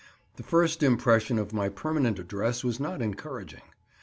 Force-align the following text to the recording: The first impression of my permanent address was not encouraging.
The 0.37 0.41
first 0.41 0.81
impression 0.81 1.37
of 1.37 1.53
my 1.53 1.69
permanent 1.69 2.17
address 2.17 2.63
was 2.63 2.79
not 2.79 3.03
encouraging. 3.03 3.61